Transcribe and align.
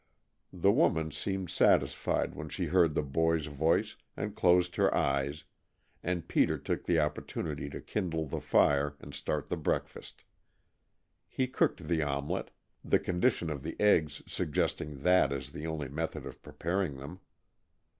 The 0.51 0.71
woman 0.71 1.11
seemed 1.11 1.51
satisfied 1.51 2.33
when 2.33 2.49
she 2.49 2.65
heard 2.65 2.95
the 2.95 3.03
boy's 3.03 3.45
voice, 3.45 3.97
and 4.17 4.35
closed 4.35 4.75
her 4.77 4.91
eyes, 4.97 5.43
and 6.01 6.27
Peter 6.27 6.57
took 6.57 6.85
the 6.85 6.97
opportunity 6.99 7.69
to 7.69 7.79
kindle 7.79 8.25
the 8.25 8.41
fire 8.41 8.95
and 8.99 9.13
start 9.13 9.47
the 9.49 9.57
breakfast. 9.57 10.23
He 11.27 11.45
cooked 11.45 11.87
the 11.87 12.01
omelet, 12.01 12.49
the 12.83 12.97
condition 12.97 13.51
of 13.51 13.61
the 13.61 13.75
eggs 13.79 14.23
suggesting 14.25 15.03
that 15.03 15.31
as 15.31 15.51
the 15.51 15.67
only 15.67 15.87
method 15.87 16.25
of 16.25 16.41
preparing 16.41 16.97
them. 16.97 17.19